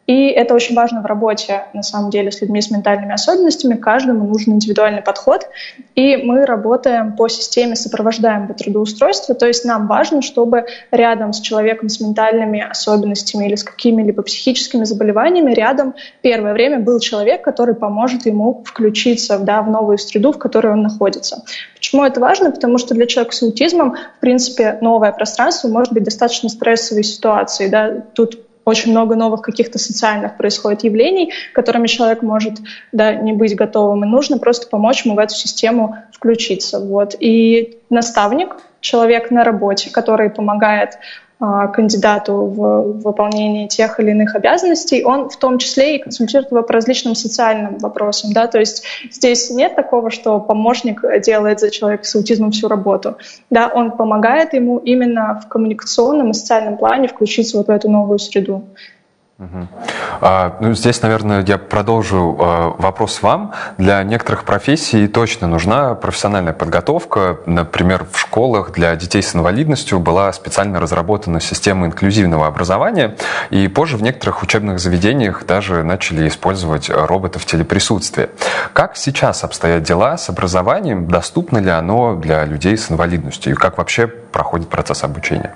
[0.06, 3.74] И это очень важно в работе, на самом деле, с людьми с ментальными особенностями.
[3.74, 5.46] Каждому нужен индивидуальный подход.
[5.94, 9.34] И мы работаем по системе сопровождаемого трудоустройства.
[9.36, 14.84] То есть нам важно, чтобы рядом с человеком с ментальными особенностями или с какими-либо психическими
[14.84, 20.38] заболеваниями рядом первое время был человек, который поможет ему включиться да, в новую среду, в
[20.38, 21.44] которой он находится.
[21.74, 22.50] Почему это важно?
[22.50, 27.68] Потому что для человека с аутизмом, в принципе, новое пространство может быть достаточно стрессовой ситуацией.
[27.68, 28.02] Да?
[28.14, 32.58] Тут очень много новых каких-то социальных происходит явлений, которыми человек может
[32.92, 36.80] да, не быть готовым, и нужно просто помочь ему в эту систему включиться.
[36.80, 37.14] Вот.
[37.18, 40.98] И наставник, человек на работе, который помогает
[41.72, 46.72] кандидату в выполнении тех или иных обязанностей, он в том числе и консультирует его по
[46.72, 48.32] различным социальным вопросам.
[48.32, 48.46] Да?
[48.46, 53.16] То есть здесь нет такого, что помощник делает за человека с аутизмом всю работу.
[53.50, 53.68] Да?
[53.74, 58.64] Он помогает ему именно в коммуникационном и социальном плане включиться вот в эту новую среду.
[60.20, 63.52] А, ну, здесь, наверное, я продолжу а, вопрос вам.
[63.76, 67.38] Для некоторых профессий точно нужна профессиональная подготовка.
[67.46, 73.16] Например, в школах для детей с инвалидностью была специально разработана система инклюзивного образования,
[73.50, 78.30] и позже в некоторых учебных заведениях даже начали использовать роботов телеприсутствия.
[78.72, 81.08] Как сейчас обстоят дела с образованием?
[81.08, 83.52] Доступно ли оно для людей с инвалидностью?
[83.52, 85.54] И как вообще проходит процесс обучения?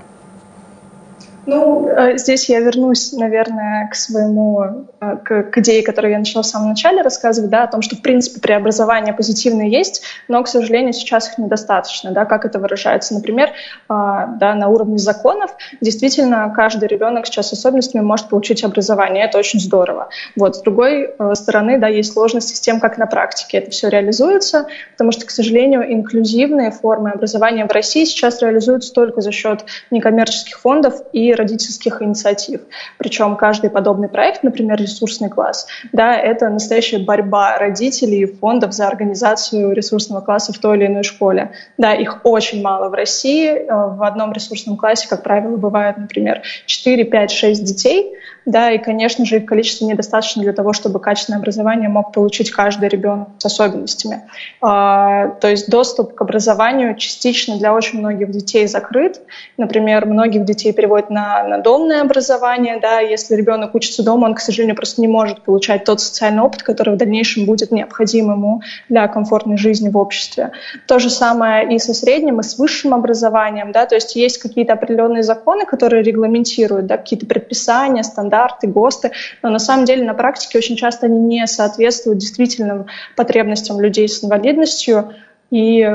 [1.47, 6.43] Ну, э, здесь я вернусь, наверное, к своему, э, к, к идее, которую я начала
[6.43, 10.49] в самом начале рассказывать, да, о том, что, в принципе, преобразования позитивные есть, но, к
[10.49, 13.15] сожалению, сейчас их недостаточно, да, как это выражается.
[13.15, 13.51] Например,
[13.89, 19.39] а, да, на уровне законов действительно каждый ребенок сейчас с особенностями может получить образование, это
[19.39, 20.09] очень здорово.
[20.35, 23.89] Вот, с другой э, стороны, да, есть сложности с тем, как на практике это все
[23.89, 29.65] реализуется, потому что, к сожалению, инклюзивные формы образования в России сейчас реализуются только за счет
[29.93, 32.63] некоммерческих фондов и родительских инициатив.
[32.99, 38.89] Причем каждый подобный проект, например, ресурсный класс, да, это настоящая борьба родителей и фондов за
[38.89, 41.53] организацию ресурсного класса в той или иной школе.
[41.79, 43.49] Да, их очень мало в России.
[43.49, 48.15] Э, в одном ресурсном классе, как правило, бывает, например, 4, 5, 6 детей,
[48.47, 52.89] да, и, конечно же, их количество недостаточно для того, чтобы качественное образование мог получить каждый
[52.89, 54.23] ребенок с особенностями.
[54.63, 59.21] А, то есть доступ к образованию частично для очень многих детей закрыт.
[59.57, 62.79] Например, многих детей переводят на, на домное образование.
[62.81, 66.63] Да, если ребенок учится дома, он, к сожалению, просто не может получать тот социальный опыт,
[66.63, 70.53] который в дальнейшем будет необходим ему для комфортной жизни в обществе.
[70.87, 73.73] То же самое и со средним, и с высшим образованием.
[73.73, 79.13] Да, то есть есть какие-то определенные законы, которые регламентируют да, какие-то предписания, стандарты, стандарты, ГОСТы,
[79.43, 84.23] но на самом деле на практике очень часто они не соответствуют действительным потребностям людей с
[84.23, 85.13] инвалидностью,
[85.51, 85.89] и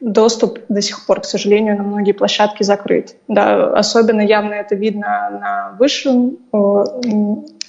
[0.00, 3.16] доступ до сих пор, к сожалению, на многие площадки закрыт.
[3.28, 6.38] Да, особенно явно это видно на высшем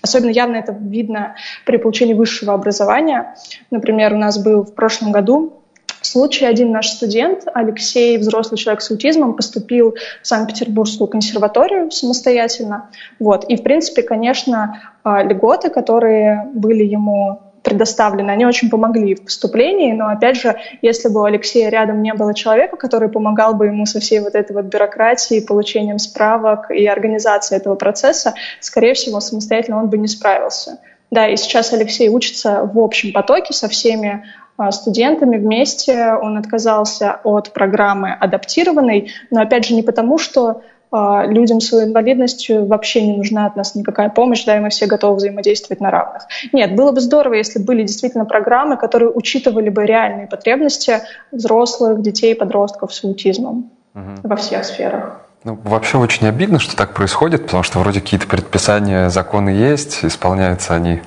[0.05, 3.35] Особенно явно это видно при получении высшего образования.
[3.71, 5.62] Например, у нас был в прошлом году
[6.05, 12.89] случай один наш студент, Алексей, взрослый человек с аутизмом, поступил в Санкт-Петербургскую консерваторию самостоятельно.
[13.19, 13.45] Вот.
[13.45, 19.93] И, в принципе, конечно, а, льготы, которые были ему предоставлены, они очень помогли в поступлении,
[19.93, 23.85] но, опять же, если бы у Алексея рядом не было человека, который помогал бы ему
[23.85, 29.79] со всей вот этой вот бюрократией, получением справок и организацией этого процесса, скорее всего, самостоятельно
[29.79, 30.79] он бы не справился.
[31.11, 34.25] Да, и сейчас Алексей учится в общем потоке со всеми
[34.57, 36.13] а, студентами вместе.
[36.13, 40.61] Он отказался от программы адаптированной, но опять же не потому, что
[40.95, 44.85] а, людям с инвалидностью вообще не нужна от нас никакая помощь, да, и мы все
[44.85, 46.27] готовы взаимодействовать на равных.
[46.51, 50.99] Нет, было бы здорово, если были действительно программы, которые учитывали бы реальные потребности
[51.31, 54.11] взрослых, детей, подростков с аутизмом угу.
[54.21, 55.22] во всех сферах.
[55.45, 60.73] Ну, вообще очень обидно, что так происходит, потому что вроде какие-то предписания, законы есть, исполняются
[60.73, 61.01] они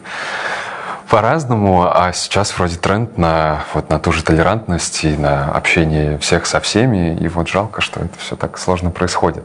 [1.08, 6.44] по-разному, а сейчас вроде тренд на, вот, на ту же толерантность и на общение всех
[6.44, 9.44] со всеми, и вот жалко, что это все так сложно происходит.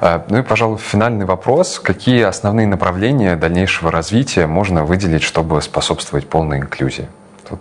[0.00, 1.78] А, ну и, пожалуй, финальный вопрос.
[1.78, 7.08] Какие основные направления дальнейшего развития можно выделить, чтобы способствовать полной инклюзии?
[7.48, 7.60] Тут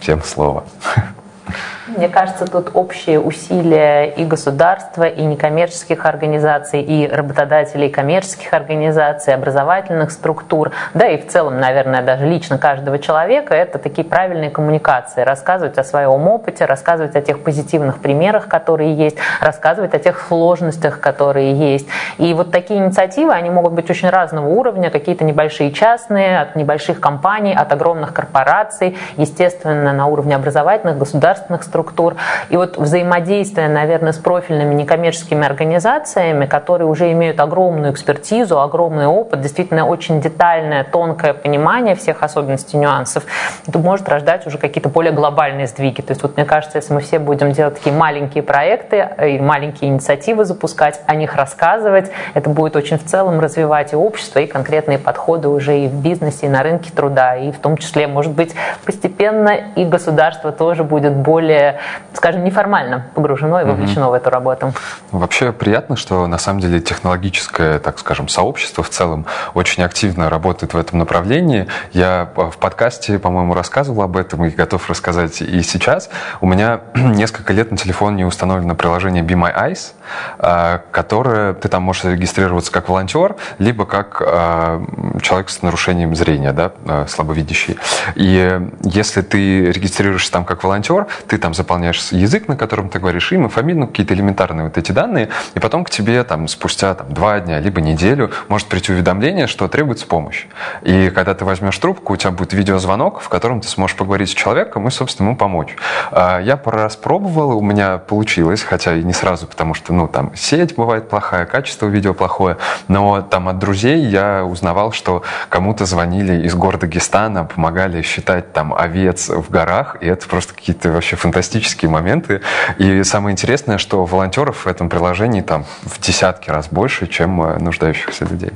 [0.00, 0.64] всем слово.
[1.88, 10.10] Мне кажется, тут общие усилия и государства, и некоммерческих организаций, и работодателей коммерческих организаций, образовательных
[10.10, 15.20] структур, да и в целом, наверное, даже лично каждого человека, это такие правильные коммуникации.
[15.20, 20.98] Рассказывать о своем опыте, рассказывать о тех позитивных примерах, которые есть, рассказывать о тех сложностях,
[20.98, 21.86] которые есть.
[22.18, 26.98] И вот такие инициативы, они могут быть очень разного уровня, какие-то небольшие частные, от небольших
[26.98, 32.16] компаний, от огромных корпораций, естественно, на уровне образовательных, государственных структур, структур.
[32.48, 39.42] И вот взаимодействие, наверное, с профильными некоммерческими организациями, которые уже имеют огромную экспертизу, огромный опыт,
[39.42, 43.24] действительно очень детальное, тонкое понимание всех особенностей, нюансов,
[43.66, 46.00] это может рождать уже какие-то более глобальные сдвиги.
[46.00, 49.90] То есть вот мне кажется, если мы все будем делать такие маленькие проекты и маленькие
[49.90, 54.98] инициативы запускать, о них рассказывать, это будет очень в целом развивать и общество, и конкретные
[54.98, 58.54] подходы уже и в бизнесе, и на рынке труда, и в том числе, может быть,
[58.86, 61.65] постепенно и государство тоже будет более
[62.12, 64.12] скажем, неформально погружено и вовлечено угу.
[64.12, 64.72] в эту работу.
[65.10, 70.74] Вообще приятно, что на самом деле технологическое, так скажем, сообщество в целом очень активно работает
[70.74, 71.66] в этом направлении.
[71.92, 76.10] Я в подкасте, по-моему, рассказывал об этом и готов рассказать и сейчас.
[76.40, 79.92] У меня несколько лет на телефоне установлено приложение Be My Eyes,
[80.38, 84.82] а, которое ты там можешь регистрироваться как волонтер, либо как а,
[85.22, 86.72] человек с нарушением зрения, да,
[87.08, 87.78] слабовидящий.
[88.14, 93.32] И если ты регистрируешься там как волонтер, ты там заполняешь язык, на котором ты говоришь
[93.32, 97.12] имя, фамилию, ну, какие-то элементарные вот эти данные, и потом к тебе там спустя там,
[97.12, 100.46] два дня либо неделю может прийти уведомление, что требуется помощь.
[100.82, 104.34] И когда ты возьмешь трубку, у тебя будет видеозвонок, в котором ты сможешь поговорить с
[104.34, 105.76] человеком и, собственно, ему помочь.
[106.12, 110.08] А, я пару раз пробовал, у меня получилось, хотя и не сразу, потому что, ну,
[110.08, 115.86] там сеть бывает плохая, качество видео плохое, но там от друзей я узнавал, что кому-то
[115.86, 121.16] звонили из города Гестана, помогали считать там овец в горах, и это просто какие-то вообще
[121.16, 122.40] фантастические фантастические моменты.
[122.78, 127.58] И самое интересное, что волонтеров в этом приложении там в десятки раз больше, чем э,
[127.58, 128.52] нуждающихся людей.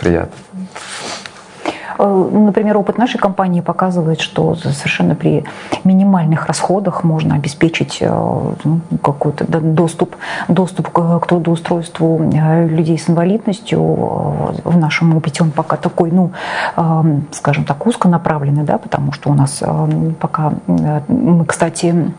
[0.00, 0.36] Приятно.
[1.98, 5.44] Э, например, опыт нашей компании показывает, что совершенно при
[5.84, 8.08] минимальных расходах можно обеспечить э,
[8.64, 10.16] ну, какой-то доступ,
[10.48, 12.30] доступ к трудоустройству
[12.68, 13.80] людей с инвалидностью.
[14.64, 16.32] В нашем опыте он пока такой, ну,
[17.32, 19.62] скажем так, узконаправленный, да, потому что у нас
[20.20, 22.12] пока мы, кстати,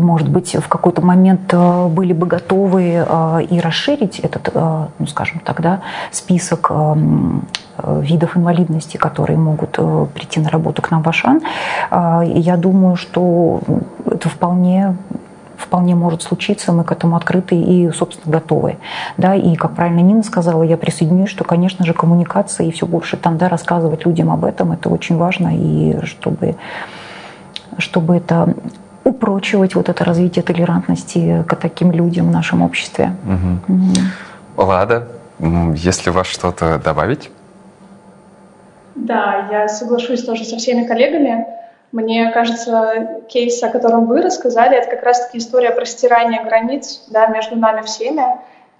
[0.00, 5.06] может быть, в какой-то момент э, были бы готовы э, и расширить этот, э, ну,
[5.06, 5.80] скажем так, да,
[6.10, 6.70] список
[7.78, 9.72] видов инвалидности, которые могут
[10.14, 11.42] прийти на работу к нам в Ашан.
[11.90, 13.60] Я думаю, что
[14.06, 14.96] это вполне
[15.58, 18.76] вполне может случиться, мы к этому открыты и, собственно, готовы.
[19.16, 23.16] Да, и, как правильно Нина сказала, я присоединюсь, что, конечно же, коммуникация и все больше
[23.16, 26.56] там, да, рассказывать людям об этом, это очень важно, и чтобы,
[27.78, 28.54] чтобы это
[29.06, 33.12] упрочивать вот это развитие толерантности к таким людям в нашем обществе.
[33.24, 33.74] Угу.
[33.74, 34.66] Угу.
[34.66, 35.06] Лада,
[35.76, 37.30] если у вас что-то добавить?
[38.96, 41.46] Да, я соглашусь тоже со всеми коллегами.
[41.92, 47.28] Мне кажется, кейс, о котором вы рассказали, это как раз-таки история про стирание границ да,
[47.28, 48.24] между нами всеми.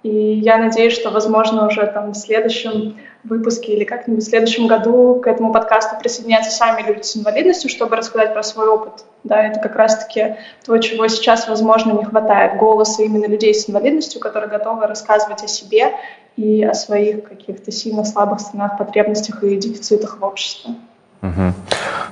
[0.03, 5.19] И я надеюсь, что, возможно, уже там в следующем выпуске или как-нибудь в следующем году
[5.21, 9.05] к этому подкасту присоединятся сами люди с инвалидностью, чтобы рассказать про свой опыт.
[9.23, 12.57] Да, это как раз-таки то, чего сейчас, возможно, не хватает.
[12.57, 15.93] Голоса именно людей с инвалидностью, которые готовы рассказывать о себе
[16.35, 20.75] и о своих каких-то сильно слабых сторонах, потребностях и дефицитах в обществе.
[21.21, 21.53] Угу.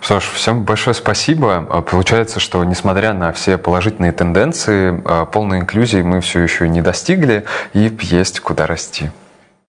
[0.02, 1.66] Что ж, всем большое спасибо.
[1.70, 6.82] А, получается, что несмотря на все положительные тенденции, а, полной инклюзии мы все еще не
[6.82, 9.12] достигли и есть куда расти.